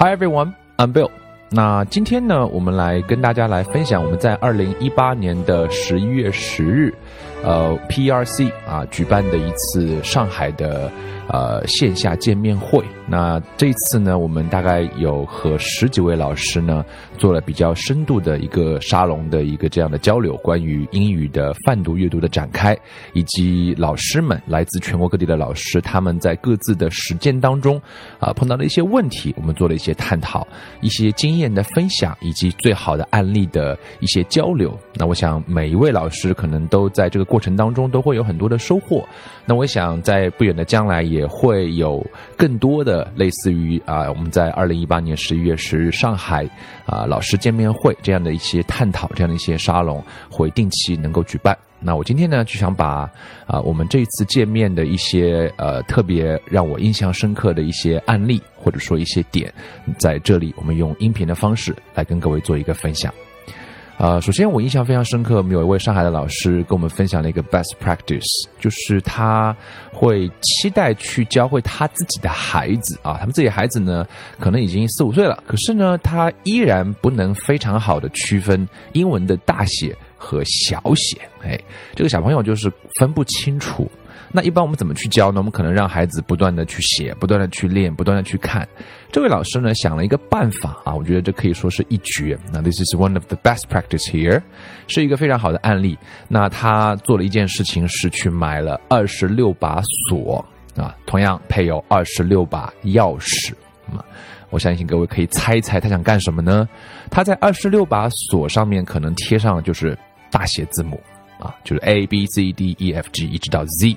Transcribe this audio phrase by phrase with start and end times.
[0.00, 1.19] Hi everyone, I'm Bill.
[1.52, 6.94] 那今天呢，我们来跟大家来分享我们在二零一八年的十一月十日，
[7.42, 10.88] 呃，PRC 啊举办的一次上海的
[11.28, 12.84] 呃线下见面会。
[13.08, 16.84] 那这次呢，我们大概有和十几位老师呢
[17.18, 22.78] 做了比较深度的一个沙龙的一个这样的交流，关于英语的泛读阅读的展开，
[23.12, 27.82] 以及老师们来自全国各地的老师他们在各自的实践当中
[28.20, 30.46] 啊碰到的一些问题，我们做了一些探讨，
[30.80, 34.76] 一些经验的分享，以及最好的案例的一些交流。
[34.94, 39.06] 那我想每一位老师可能都在这个过程当中都会有很多的收获。
[39.46, 42.04] 那我想在不远的将来也会有
[42.36, 43.08] 更多的。
[43.14, 46.48] 类似于啊，我们在二零一八年十一月十日上海
[46.86, 51.56] 啊老师见面会这样的一些探讨，这样的一些沙龙会定期能够举办。
[51.80, 53.10] 那我今天呢就想把
[53.46, 59.52] 啊我们这一次见面的一些呃特别让我印象深刻的一些案例，或者说一些点，
[59.98, 63.12] 在这里我们用音频的方式来跟各位做一个分享。
[63.96, 68.24] 呃，首先我印象非常深刻，我们有一位上海的老师跟我们分享了一个 best practice，
[68.58, 69.54] 就是他
[69.92, 74.06] 会期待去教会他自己的孩子啊，他们自己孩子呢，
[74.38, 81.58] 可能已经四五岁了，可是呢，他依然不能非常好的区分英文的大写和小写，哎，
[81.94, 83.90] 这个小朋友就是分不清楚。
[84.32, 85.40] 那一般我们怎么去教呢？
[85.40, 88.68] 我们可能让孩子不断的去写，不断的去练，不断的去看。
[89.10, 92.38] 这位老师呢想了一个办法啊，我觉得这可以说是一绝。
[92.52, 94.40] 那 this is one of the best practice here，
[94.86, 95.98] 是一个非常好的案例。
[96.28, 100.44] 那他做了一件事情是去买了二十六把锁
[100.76, 103.52] 啊，同样配有二十六把钥匙。
[104.50, 106.68] 我相信各位可以猜一猜他想干什么呢？
[107.08, 109.96] 他在二十六把锁上面可能贴上就是
[110.30, 111.00] 大写字母
[111.38, 113.96] 啊，就是 A B C D E F G 一直到 Z。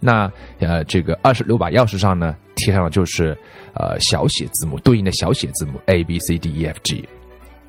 [0.00, 3.36] 那呃，这个二十六把钥匙上呢，贴上的就是
[3.74, 7.08] 呃小写字母对应的小写字母 A B C D E F G。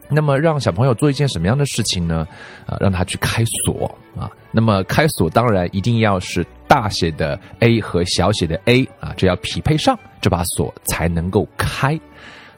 [0.09, 2.27] 那么让小朋友做一件什么样的事情呢？
[2.67, 4.29] 啊，让他去开锁啊。
[4.51, 11.99] 那么开锁当然一定要是大写的 A 和小写的 A 啊，这要匹配上，这把锁才能够开。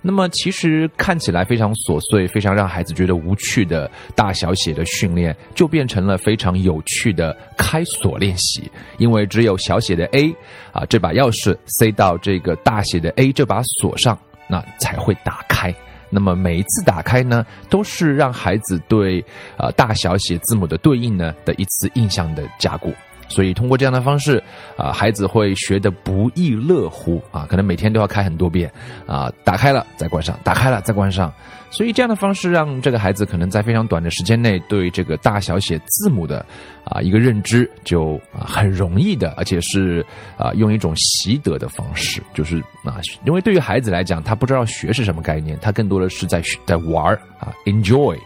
[0.08, 8.70] 那么其实看起来非常琐碎、非常让孩子觉得无趣的大小写的训练，就变成了非常有趣的开锁练习。
[9.00, 10.32] 因为只有小写的 A
[10.72, 14.16] 啊，这把钥匙塞到这个大写的 A 这把锁上，
[14.48, 15.74] 那才会打开。
[16.12, 19.20] 那么每一次打开呢，都是让孩子对
[19.58, 22.94] 啊大小写字母的对应呢的一次印象的加固。
[23.28, 24.41] 所以通过这样的方式，
[24.78, 27.46] 啊，孩子会学得不亦乐乎啊！
[27.50, 28.72] 可能每天都要开很多遍，
[29.08, 31.34] 啊，打开了再关上，打开了再关上。
[31.72, 36.46] 所以这样的方式让这个孩子可能在非常短的时间内对这个大小写字母的
[36.85, 40.06] 啊一个认知就啊很容易的，而且是
[40.38, 48.18] 啊用一种习得的方式，就是啊，因为对于孩子来讲，他不知道学是什么概念，他更多的是在在玩啊，enjoy。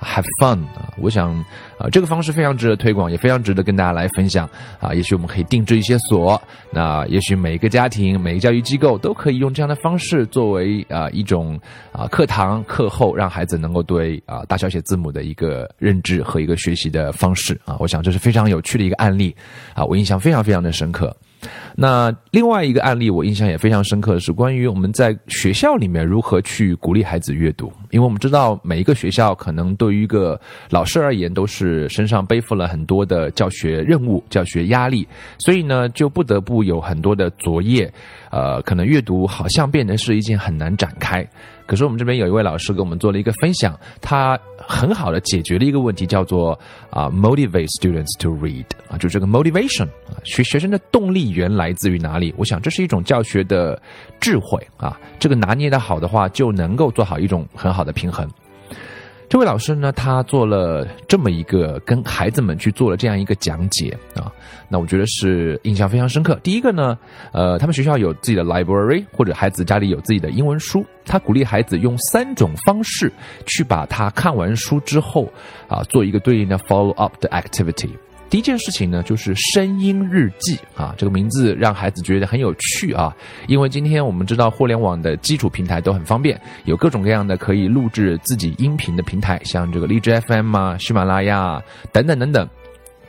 [0.00, 0.92] Have fun 啊！
[0.98, 1.32] 我想
[1.78, 4.48] 啊，这个方式非常值得推广，也非常值得跟大家来分享
[4.78, 4.92] 啊。
[4.92, 6.40] 也许我们可以定制一些锁，
[6.70, 11.58] 那也许每一个家庭、每个教育机构都可以用这样的方式作为啊一种
[11.92, 17.76] 啊课堂课后让孩子能够对啊大小写字母的一个认知和一个学习的方式啊。
[17.80, 19.34] 我想这是非常有趣的一个案例
[19.74, 21.16] 啊，我印象非常非常的深刻。
[21.78, 27.70] 那另外一个案例，我印象也非常深刻的是关于我们在学校里面如何去鼓励孩子阅读。
[27.90, 35.06] 因为我们知道每一个学校可能对于一个老师而言，都是身上背负了很多的教学任务、教学压力，
[35.38, 37.92] 所以呢，就不得不有很多的作业。
[38.30, 41.26] 呃，可能阅读好像变得是一件很难展开。
[41.64, 46.58] 可是我们这边有一位老师给我们做了一个分享，他很好的解决了一个问题，叫做
[46.90, 49.88] 啊，motivate students to read 啊，就这个 motivation，
[50.26, 52.34] 学学生的动力源来自于哪里？
[52.36, 53.80] 我想这是一种教学的
[54.20, 58.28] 智慧啊，这个拿捏的好的话，就能够做好一种很好的平衡。
[59.28, 64.30] 这位老师呢，他做了这么一个跟孩子们去做了这样一个讲解啊，
[64.68, 66.38] 那我觉得是印象非常深刻。
[66.44, 66.96] 第一个呢，
[67.32, 73.12] 呃，他们学校有自己的 library，或者孩子家里有自己的英文书，他鼓励孩子用三种方式
[73.46, 75.28] 去把他看完书之后
[75.66, 77.90] 啊，做一个对应的 follow up 的 activity。
[78.28, 83.14] 第一件事情呢，就是声音日记啊，这个名字让孩子觉得很有趣啊，
[83.46, 91.62] 因为今天我们知道互联网的基础平台都很方便，有各种各样的可以录制自己音频的平台，像这个荔枝 FM 啊、喜马拉雅
[91.92, 92.48] 等等等等。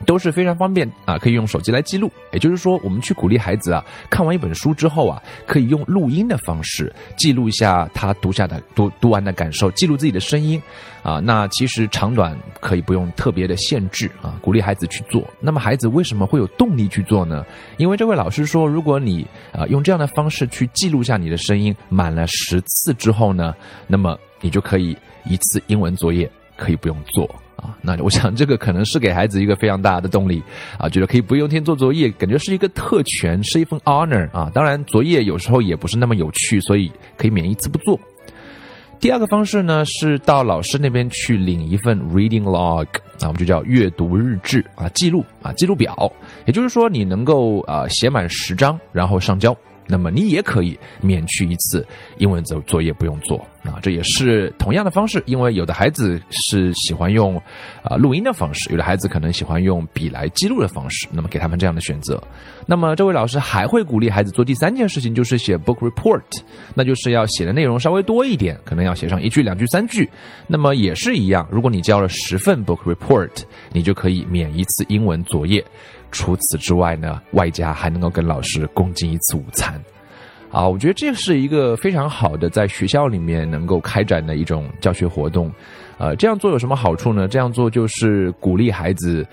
[0.06, 2.10] 都是非常方便啊，可以用手机来记录。
[2.32, 10.60] 也就是说，我们去鼓励孩子啊，看完一本书之后啊，可以用录音的方式记录一下他读下的读读完的感受，记录自己的声音
[11.02, 11.18] 啊。
[11.18, 15.28] 那其实长短可以不用特别的限制啊，鼓励孩子去做。
[15.40, 17.44] 那么孩子为什么会有动力去做呢？
[17.76, 23.54] 因为这位老师说，如果你啊用这样的方式去记录下你的声音满了十次之后呢，
[23.86, 27.24] 那么你就可以一次英文作业可以不用做。
[27.56, 30.40] 啊，那我想这个可能是给孩子一个非常大的动力
[30.78, 34.48] 啊，觉得可以不用天做作业，感觉是一个特权，是一份 honor 啊。
[34.54, 37.98] 当然，作业有时候也不是那么有趣，所以可以免一次不做。
[39.00, 42.86] 第二个方式呢，是到老师那边去领一份 reading log
[43.20, 46.12] 啊，我们就叫阅读日志啊，记录啊，记录表。
[46.46, 49.56] 也就是说，你能够啊写满十张，然后上交。
[49.88, 51.84] 那么你也可以免去一次
[52.18, 57.36] 英文作作业不用做啊，这也是同样的方式，因为有的孩子是喜欢用
[57.82, 62.22] 啊录音的方式，有的孩子可能喜欢用笔来记录的方式，那么给他们这样的选择。
[62.66, 66.22] 那么这位老师还会鼓励孩子做第三件事情，就是写 book report，
[66.74, 70.08] 那就是要写的内容稍微多一点，可能要写上一句、两句、三句。
[70.46, 73.30] 那么也是一样，如果你交了十份 book report，
[73.72, 75.64] 你就可以免一次英文作业。
[76.10, 79.80] 除此之外呢，外加还能够跟老师共进一次午餐，
[80.50, 85.52] 啊，我觉得这是一个非常好的在学校里面能够开展的一种教学活动，
[85.98, 87.28] 呃，这样做有什么好处呢？
[87.28, 89.26] 这样做就是鼓励孩子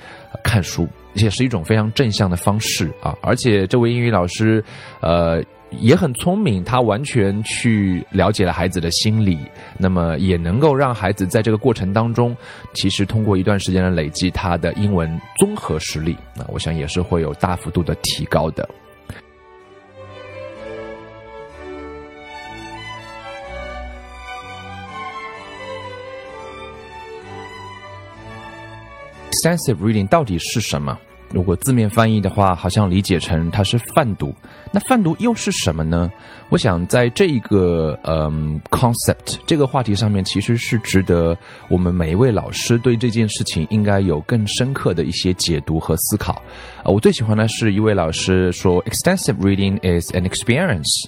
[0.43, 4.63] 看书，也是一种非常正向的方式啊，而且这位英语老师，
[5.01, 5.43] 呃。
[5.79, 9.37] 也很聪明，他完全去了解了孩子的心理，
[9.77, 12.35] 那么也能够让孩子在这个过程当中，
[12.73, 18.67] 其实通过一段时间的累积，他的英文综合实力，那我想也是会有大幅度的提高的。
[29.31, 30.97] Extensive reading 到底是什么？
[31.31, 34.33] 如果字面翻译的话，好像理解成它是泛读。
[34.75, 36.11] 那泛读又是什么呢？
[36.49, 41.37] 我想在这一个嗯 concept 这个话题上面，其实是值得
[41.69, 46.33] 我们每一位老师对这件事情应该有更深刻的一些解读和思考。
[46.83, 51.07] 啊，我最喜欢的是一位老师说，extensive reading is an experience。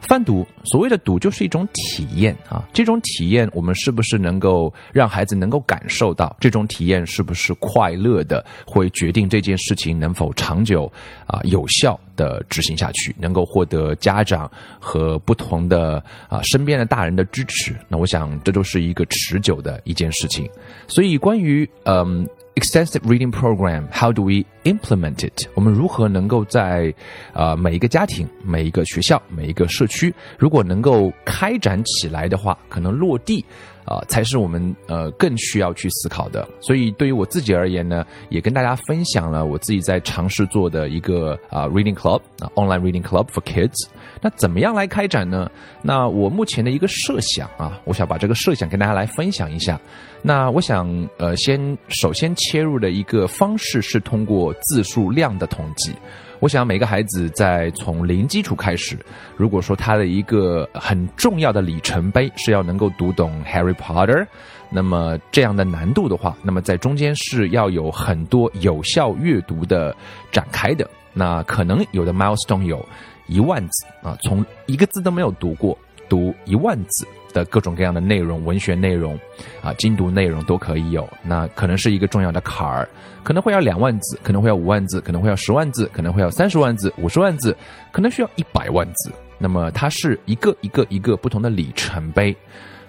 [0.00, 6.36] 贩毒，所谓的读就是一种体验啊，这种体验我们是不是能够让孩子能够感受到？
[6.40, 8.44] 这种体验是不是快乐的？
[8.66, 10.90] 会决定这件事情能否长久
[11.26, 17.74] 啊有效的执行下去，能够获得家长和不同的啊身边的大人的支持。
[17.88, 20.48] 那我想这都是一个持久的一件事情。
[20.86, 22.26] 所以关于嗯。
[22.58, 25.46] Extensive reading program, how do we implement it?
[25.52, 26.92] 我们如何能够在
[27.34, 33.44] 呃每一个家庭、每一个学校、每一个社区，如果能够开展起来的话，可能落地
[33.84, 36.48] 啊才是我们呃更需要去思考的。
[36.58, 43.86] 所以对于我自己而言呢，也跟大家分享了我自己在尝试做的一个啊 reading club 啊 online reading club for kids。
[44.22, 45.50] 那怎么样来开展呢？
[45.82, 49.78] 那我目前的一个设想啊，我想把这个设想跟大家来分享一下。
[50.22, 55.92] 那我想，呃，先首先切入的一个方式是通过字数量的统计。
[56.38, 58.98] 我想每个孩子在从零基础开始，
[59.36, 64.22] 如果说他的一个很重要的里程碑是要能够读懂《Harry Potter》，
[64.68, 69.96] 那么这样的难度的话，那么在中间是要有很多有效阅读的
[70.30, 70.88] 展开的。
[71.14, 72.84] 那可能有的 milestone 有
[73.28, 77.06] 一万字啊，从一个字都没有读过，读一万字。
[77.36, 79.18] 的各种各样的内容，文学内容，
[79.62, 81.06] 啊，精读内容都可以有。
[81.22, 82.88] 那可能是一个重要的坎儿，
[83.22, 87.54] 可能会要两万字，可能会要五万字，可能会要十万字，可能会要三十万字、五十万字，
[87.92, 89.12] 可能需要一百万字。
[89.38, 92.34] 那么它是一个一个一个不同的里程碑。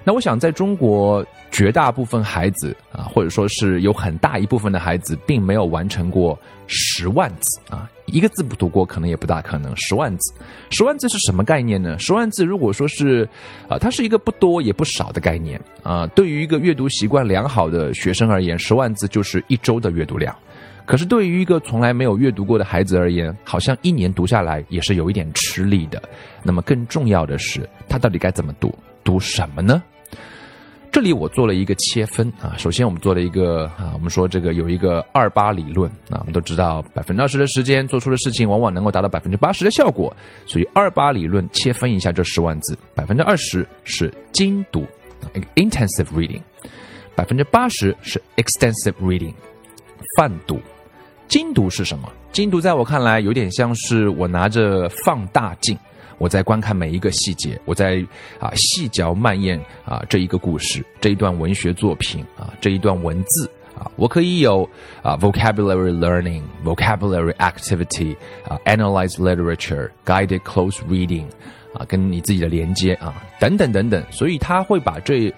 [0.07, 1.21] 那我想，在中国
[1.51, 7.91] 绝大部分孩子啊，或者说是有很大一部分的孩子，并没有完成过十万字啊。
[8.05, 9.75] 一个字不读过，可能也不大可能。
[9.75, 10.33] 十万字，
[10.69, 11.99] 十万字是什么概念呢？
[11.99, 13.27] 十万字如果说是，
[13.67, 16.07] 啊，它是一个不多也不少的概念啊。
[16.15, 20.33] 对于一个阅读习惯良好的学生而言，十万字就是一周的阅读量。
[20.85, 26.01] 可是对于一个从来没有阅读过的孩子而言，好像一年读下来也是有一点吃力的。
[26.43, 28.73] 那么更重要的是，他到底该怎么读？
[29.03, 29.83] 读什么呢？
[30.91, 40.15] 这里我做了一个切分啊，首先我们做了一个啊，我们说这个有一个二八理论啊，我们都知道百分之二十的时间做出的事情，往往能够达到百分之八十的效果，
[40.47, 44.87] 所以二八理论切分一下这十万字，百分之二十是精读
[45.55, 46.41] ，intensive reading，
[47.13, 49.33] 百分之八十是 extensive reading，
[50.17, 50.59] 泛读。
[51.27, 52.09] 精读是什么？
[52.31, 55.77] 精读在我看来有点像是我拿着放大镜。
[56.17, 58.03] 我在观看每一个细节，我在
[58.39, 64.67] 啊细嚼慢咽啊这一个故事，这一段文学作品啊这一段文字啊，我可以有
[65.03, 68.15] 啊 vocabulary learning、vocabulary activity
[68.47, 71.25] 啊 analyze literature、guided close reading
[71.73, 74.03] 啊，跟你自己的连接啊，等等等等。
[74.09, 75.31] 所以他会把这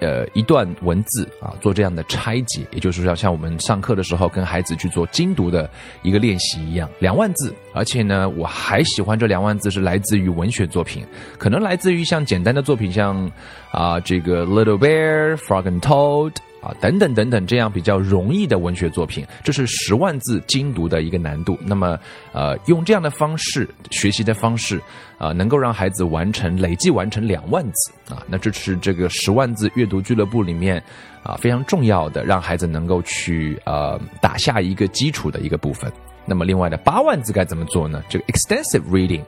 [0.00, 5.68] 呃一段文字啊做这样的拆解，也就是说，像我们上课的时候跟孩子去做精读的
[6.02, 7.54] 一个练习一样，两万字。
[7.72, 11.04] 而且呢，我还喜欢这两万字是来自于文学作品，
[11.38, 13.30] 可能来自于像简单的作品，像
[13.70, 16.32] 啊这个 Little Bear、Frog and Toad。
[16.64, 21.58] 啊，等等等等，这样比较容易的文学作品，这是十万字精读的一个难度。
[21.60, 21.98] 那么，
[22.32, 24.80] 呃，用这样的方式学习的方式，
[25.18, 30.82] 啊，能够让孩子完成累计完成两万字啊，那这是这个十万字阅读俱乐部里面
[31.22, 35.92] 啊非常重要的，让孩子能够去呃打下一个基础的一个部分。
[36.24, 38.02] 那么，另外的八万字该怎么做呢？
[38.08, 39.22] 这个 extensive reading，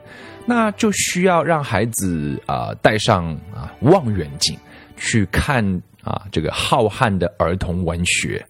[0.47, 4.57] 那就需要让孩子啊带上啊望远镜
[4.97, 5.63] 去看。
[6.07, 8.41] 啊，这个浩瀚的儿童文学，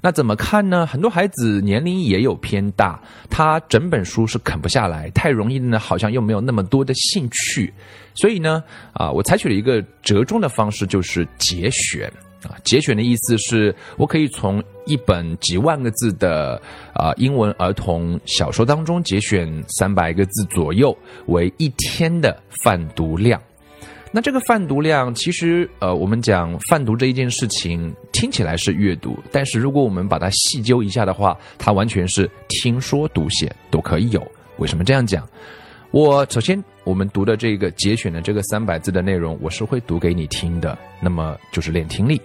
[0.00, 0.86] 那怎么看呢？
[0.86, 7.70] 很多孩子年龄也有偏大，他整本书是啃不下来，太容易呢，好像又没有那么多的兴趣，
[8.14, 8.64] 所以呢，
[8.94, 12.10] 啊，我采取了一个折中的方式，就是节选
[12.44, 12.56] 啊。
[12.64, 16.58] 节选的意思是我可以从一本几万个字的
[16.94, 23.38] 啊英文儿童小说当中节选三百个字左右为一天的泛读量。
[24.14, 34.22] 那这个泛读量，其实呃，我们讲泛读这一件事情听起来是阅读，但是如果我们把它细究一下的话，它完全是听说读写都可以有。
[34.58, 35.26] 为什么这样讲？
[35.92, 42.20] 我首先我们读的这个节选的这个三百字的内容，我是会读给你听的，那么就是练听力。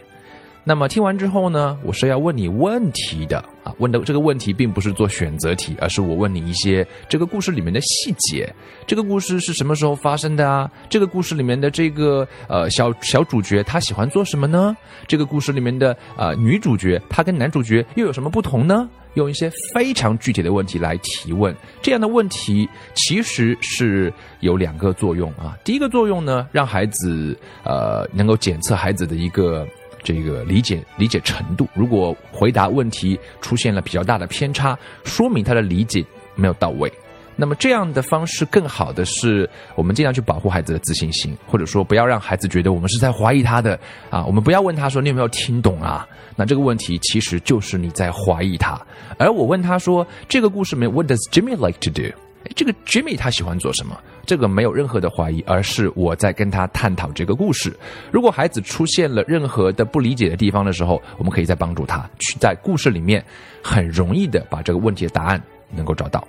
[0.65, 3.41] 那么听完之后呢，我是要问你问题的。
[3.77, 8.51] 问的这个问题并不是做选择题，而是我问你一些这个故事里面的细节。
[8.85, 10.69] 这个故事是什么时候发生的啊？
[10.89, 14.75] 这个故事里面的这个呃小小主角他喜欢做什么呢？
[15.07, 18.89] 这个故事里面的呃女主角她跟男主角又有什么不同呢？
[19.13, 21.55] 用一些非常具体的问题来提问。
[21.81, 25.57] 这样的问题其实是有两个作用啊。
[25.63, 29.67] 第一个作用呢，让孩子呃能够检测孩子的一个。
[30.03, 36.91] 这个理解理解程度，如果回答问题出现了比较大的偏差，说明他的理解没有到位。
[37.39, 44.25] 那么这样的方式更好的是，我们尽量去保护孩子的自信心，或者说不要让孩子觉得我们是在怀疑他的啊。
[44.25, 46.07] 我们不要问他说你有没有听懂啊？
[46.35, 48.81] 那这个问题其实就是你在怀疑他。
[49.19, 52.11] 而我问他说这个故事里面 What does Jimmy like to do？
[52.55, 53.95] 这个 Jimmy 他喜欢做什么？
[54.27, 57.75] 这个没有任何的怀疑，而是我在跟他探讨这个故事。
[58.11, 63.23] 如果孩子出现了任何的不理解的地方的时候，我们可以再帮助他去在故事里面
[63.63, 65.41] 很容易的把这个问题的答案
[65.73, 66.27] 能够找到。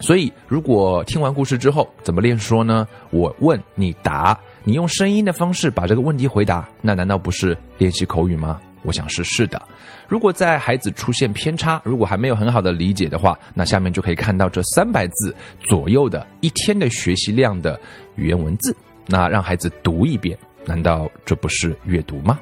[0.00, 2.88] 所以，如果听完故事之后怎么练说呢？
[3.10, 8.60] 我问你答，你用声音的方式把这个问题回答，那难道不是练习口语吗？
[8.82, 9.60] 我想是是的。
[10.08, 17.80] 如果在孩子出现偏差，如果还没有很好的理解的话，那下面就可以看到这三百字左右的一天的学习量的
[18.16, 18.74] 语言文字。
[19.06, 22.38] 那让孩子读一遍，难道这不是阅读吗？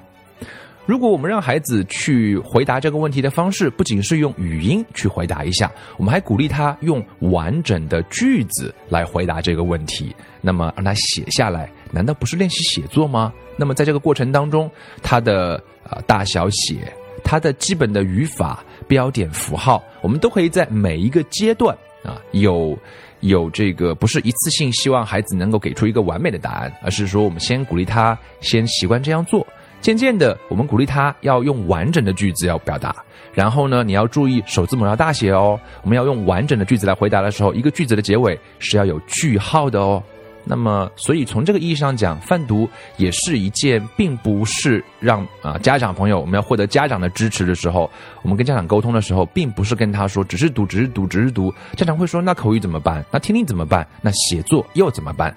[0.87, 10.15] 如果我们让孩子去回答这个问题的方式，不仅是用语音去回答一下，我们还鼓励他用完整的句子来回答这个问题。
[10.41, 13.33] 那么让他写下来，难道不是练习写作吗？
[13.57, 14.71] 那么在这个过程当中，
[15.03, 16.93] 他的啊大小写，
[17.23, 22.79] 他的基本的语法、标点符号，我们都可以在每一个阶段啊有
[23.21, 29.47] 有这个不是一次性希望孩子能够给出一个完美的答案，而是说我们先鼓励他先习惯这样做，
[29.81, 32.97] 渐渐的我们鼓励他要用完整的句子要表达，
[33.35, 40.03] 然后呢你要注意首字母要大写哦，我们要用完整的句子来回答的时候，一个句子的结尾是要有句号的哦。
[40.51, 47.89] 那么，所以从这个意义上讲，泛读也是一件，并不是让啊家长朋友我们要获得家长的支持的时候，
[48.23, 51.55] 我们跟家长沟通的时候，并不是跟他说只是读，只是读，只是读。
[51.77, 53.05] 家长会说那口语怎么办？
[53.13, 53.87] 那听力怎么办？
[54.03, 55.33] 那写作又怎么办？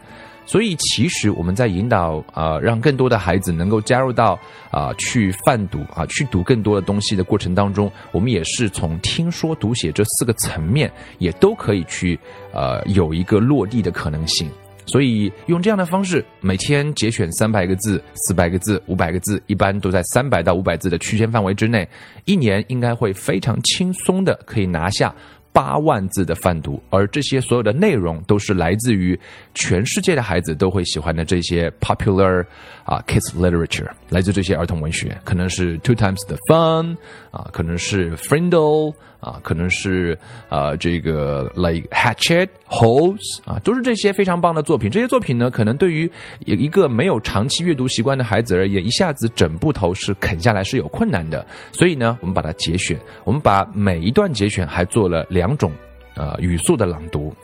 [0.48, 4.38] 所以其实我们在引导啊，让更多的孩子能够加入到
[4.72, 12.20] 啊去泛读啊去读更多的东西的过程当中，我们也是从听说读写这四个层面，也都可以去
[12.51, 14.50] 呃有一个落地的可能性。
[14.85, 21.87] 所以用这样的方式，每天节选三百个字、四百个字、五百个字，一般都在三百到五百字的区间范围之内，
[22.25, 25.13] 一年应该会非常轻松的可以拿下
[25.53, 29.17] 八万字的泛读，而这些所有的内容都是来自于
[29.53, 32.43] 全世界的孩子都会喜欢的这些 popular
[32.83, 36.98] 啊，kids literature，来自这些儿童文学，可能是 Two Times the Fun，
[37.31, 40.17] 啊，可能是 Frindle，啊，可能是
[40.50, 44.89] 呃这个 like Hatchet Holes，啊，都是这些非常棒的作品。
[44.89, 46.12] 这些作品呢，可能对于
[46.45, 51.45] 一个没有长期阅读习惯的孩子而言，一下子整部头是啃下来是有困难的。
[51.72, 55.73] 所以呢，我们把它节选，我们把每一段节选还做了两两种
[56.15, 57.35] 呃语速的朗读。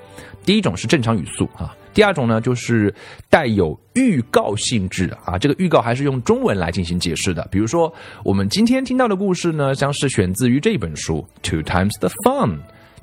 [0.45, 1.75] 第一种是正常语速啊。
[1.93, 2.93] 第二种呢，就是
[3.29, 7.45] 带有预告性质啊，这个预告还是用中文来进行解释的。
[7.51, 12.51] 比如说，我们今天听到的故事呢，将是选自于这本书《Two Times the Fun》。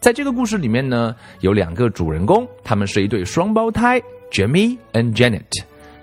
[0.01, 4.01] 在这个故事里面呢，有两个主人公，他们是一对双胞胎
[4.31, 5.43] ，Jimmy and Janet。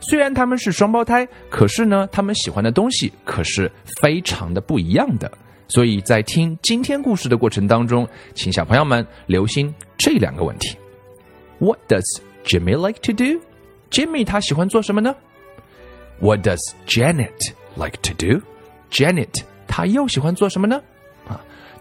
[0.02, 3.72] 虽然他们是双胞胎，可是呢，他们喜欢的东西可是
[4.02, 5.32] 非常的不一样的。
[5.68, 10.78] 所以在听今天故事的过程当中，请小朋友们留心这两个问题
[11.60, 12.04] ：What does
[12.46, 13.42] Jimmy like to do?
[13.90, 15.16] Jimmy 他喜欢做什么呢
[16.20, 18.42] ？What does Janet like to do?
[18.92, 20.82] Janet 他又喜欢做什么呢？
[21.28, 21.40] 啊，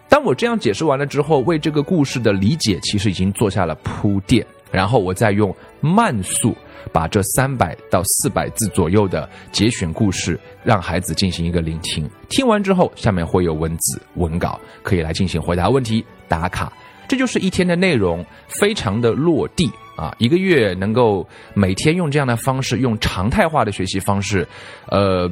[0.09, 6.53] 当我这样解释完了之后，为这个故事的理解其实已经做下了铺垫，然后我再用慢速
[6.91, 12.09] 把这三百到四百字左右的节选故事让孩子进行一个聆听。
[12.27, 16.73] 听完之后，下面会有文字文稿，可以来进行回答问题、打卡。
[17.07, 19.71] 这就是一天的内容，非常的落地。
[19.95, 24.47] 啊，一个月能够每天用这样的方式，用常态化的学习方式，
[24.87, 25.29] 呃，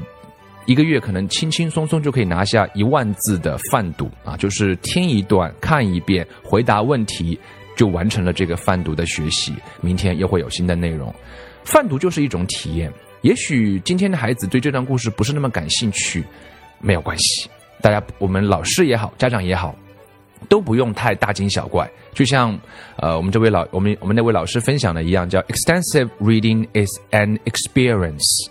[0.68, 7.40] 一个月可能轻轻松松就可以拿下一万字的泛读啊，就是听一段、看一遍、回答问题，
[7.82, 9.56] 就完成了这个泛读的学习。
[9.82, 11.12] 明天又会有新的内容，
[11.64, 12.94] 泛读就是一种体验。
[13.24, 16.24] 也许今天的孩子对这段故事不是那么感兴趣，
[16.80, 17.50] 没有关系，
[17.82, 19.76] 大家我们老师也好，家长也好。
[20.48, 22.56] 都不用太大惊小怪，就像，
[22.98, 28.48] 呃，我们这位老我们我们那位老师分享的一样，叫 extensive reading is an experience，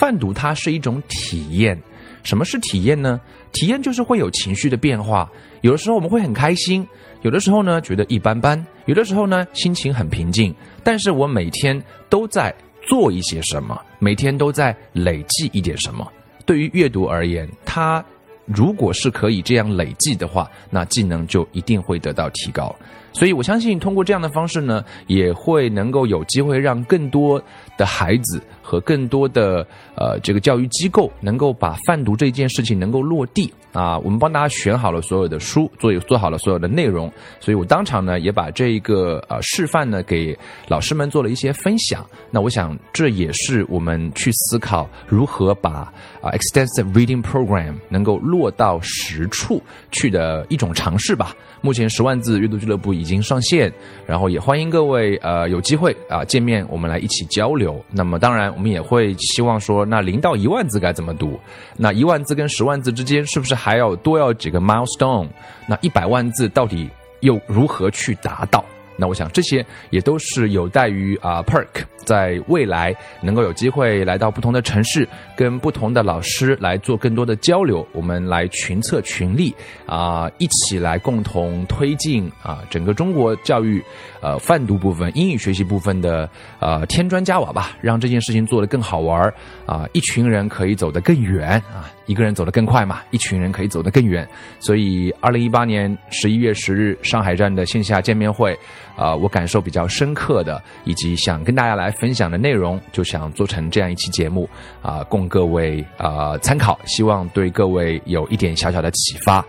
[0.00, 1.80] 泛读它是一种体验。
[2.24, 3.20] 什么是体验呢？
[3.52, 6.86] 体验就是会有情绪的变化，有的时候我们会很开心，
[7.22, 10.54] 有的时候呢觉得一般般，有的时候呢心情很平静。
[10.82, 12.54] 但是我每天都在
[12.86, 16.06] 做一些什么，每天都在累计一点什么。
[16.44, 18.04] 对于阅读而言，它。
[18.44, 22.74] 如果是可以这样累计的话，那技能就一定会得到提高。
[23.12, 27.42] 所以我相信，通过这样的方式呢，也会能够有机会让更多
[27.76, 28.40] 的孩子。
[28.64, 29.66] 和更多的
[29.96, 40.34] 呃这个教育机构能够把贩毒这件事情能够落地啊，我们帮大家选好了所有的书，做做好了所有的内容，所以我当场呢也把这一个呃示范呢给
[40.68, 42.06] 老师们做了一些分享。
[42.30, 51.36] 那我想这也是我们去思考如何把啊 extensive reading program 能够落到实处去的一种尝试吧。
[51.60, 53.70] 目前十万字阅读俱乐部已经上线，
[54.06, 57.84] 然后也欢迎各位呃有机会啊见面，我们来一起交流。
[57.90, 58.52] 那么当然。
[58.52, 61.40] 我们也会希望说，那零到一万字该怎么读？
[61.74, 65.26] 那一万字跟十万字之间是不是还要多要几个 milestone？
[65.66, 66.88] 那一百万字到底
[67.20, 68.64] 又如何去达到？
[68.96, 71.66] 那我想这些也都是有待于啊 Perk
[72.04, 79.54] 在未来能够有机会来到不同的城市，跟不同的老师来做更多的交流，我们来群策群力
[79.86, 83.82] 啊，一起来共同推进啊整个中国教育
[84.22, 86.28] 呃泛读部分、英语学习部分的
[86.60, 89.22] 呃添砖加瓦吧，让这件事情做得更好玩
[89.66, 91.90] 啊，一群人可以走得更远啊。
[92.06, 94.28] 一个人走得更快嘛，一群人可以走得更远。
[94.58, 98.58] 所以，二零一八年十一月十日上海站的线下见面会，
[98.96, 104.50] 啊，我感受比较深刻的，以及想跟大家来分享的内容，就想做成这样一期节目，
[104.82, 109.42] 啊，供各位啊参考，希望对各位有一点小小的启发。